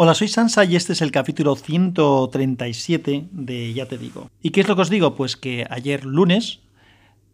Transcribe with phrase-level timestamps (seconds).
[0.00, 4.30] Hola, soy Sansa y este es el capítulo 137 de Ya te digo.
[4.40, 5.16] ¿Y qué es lo que os digo?
[5.16, 6.60] Pues que ayer lunes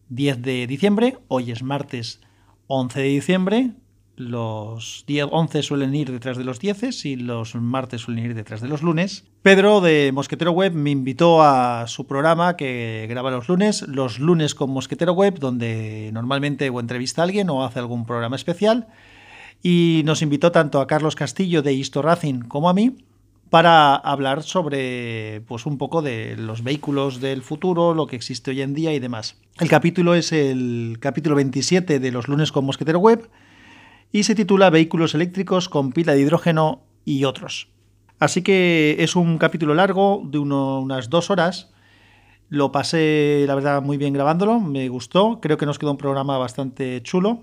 [0.09, 2.23] 10 de diciembre, hoy es martes
[2.69, 3.71] 11 de diciembre,
[4.17, 8.63] los 10, 11 suelen ir detrás de los 10 y los martes suelen ir detrás
[8.63, 9.25] de los lunes.
[9.43, 14.55] Pedro de Mosquetero Web me invitó a su programa que graba los lunes, los lunes
[14.55, 18.89] con Mosquetero Web, donde normalmente o entrevista a alguien o hace algún programa especial
[19.63, 22.97] y nos invitó tanto a Carlos Castillo de Histo Racing como a mí
[23.51, 28.63] para hablar sobre pues un poco de los vehículos del futuro, lo que existe hoy
[28.63, 29.37] en día y demás.
[29.61, 33.31] El capítulo es el capítulo 27 de los lunes con Mosquetero Web
[34.11, 37.69] y se titula Vehículos eléctricos con pila de hidrógeno y otros.
[38.19, 41.71] Así que es un capítulo largo de unas dos horas.
[42.49, 45.41] Lo pasé, la verdad, muy bien grabándolo, me gustó.
[45.41, 47.43] Creo que nos quedó un programa bastante chulo.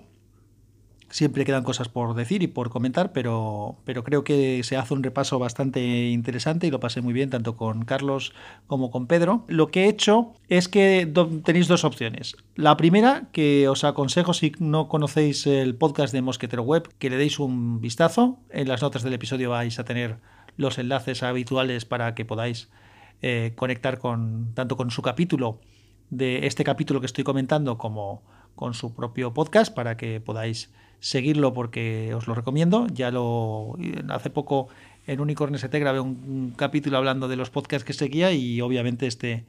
[1.11, 5.03] Siempre quedan cosas por decir y por comentar, pero, pero creo que se hace un
[5.03, 8.33] repaso bastante interesante y lo pasé muy bien tanto con Carlos
[8.65, 9.43] como con Pedro.
[9.47, 11.11] Lo que he hecho es que
[11.43, 12.37] tenéis dos opciones.
[12.55, 17.17] La primera, que os aconsejo si no conocéis el podcast de Mosquetero Web, que le
[17.17, 18.39] deis un vistazo.
[18.49, 20.17] En las notas del episodio vais a tener
[20.55, 22.69] los enlaces habituales para que podáis
[23.21, 25.59] eh, conectar con tanto con su capítulo
[26.09, 28.23] de este capítulo que estoy comentando como
[28.55, 32.87] con su propio podcast para que podáis seguirlo porque os lo recomiendo.
[32.93, 33.75] Ya lo
[34.07, 34.69] hace poco
[35.07, 39.43] en Unicorn ST grabé un, capítulo hablando de los podcasts que seguía y obviamente este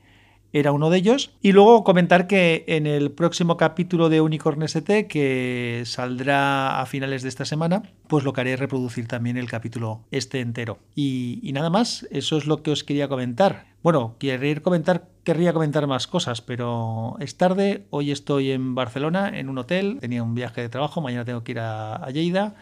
[0.54, 1.30] era uno de ellos.
[1.40, 7.22] Y luego comentar que en el próximo capítulo de Unicorn ST, que saldrá a finales
[7.22, 10.78] de esta semana, pues lo que haré es reproducir también el capítulo este entero.
[10.94, 13.66] Y, y nada más, eso es lo que os quería comentar.
[13.82, 17.86] Bueno, querría comentar, querría comentar más cosas, pero es tarde.
[17.90, 19.98] Hoy estoy en Barcelona, en un hotel.
[20.00, 22.54] Tenía un viaje de trabajo, mañana tengo que ir a, Lleida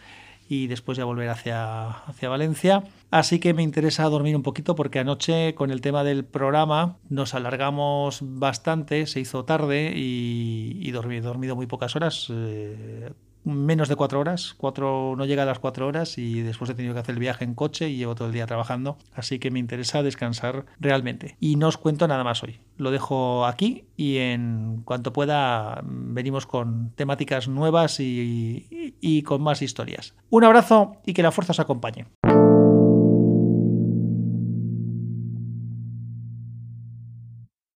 [0.47, 2.83] y después ya volver hacia, hacia Valencia.
[3.09, 7.33] Así que me interesa dormir un poquito porque anoche con el tema del programa nos
[7.33, 12.27] alargamos bastante, se hizo tarde y, y dormí, he dormido muy pocas horas.
[12.29, 13.11] Eh,
[13.43, 16.93] menos de cuatro horas, cuatro, no llega a las cuatro horas y después he tenido
[16.93, 19.59] que hacer el viaje en coche y llevo todo el día trabajando, así que me
[19.59, 21.35] interesa descansar realmente.
[21.39, 26.45] Y no os cuento nada más hoy, lo dejo aquí y en cuanto pueda venimos
[26.45, 30.15] con temáticas nuevas y, y con más historias.
[30.29, 32.05] Un abrazo y que la fuerza os acompañe.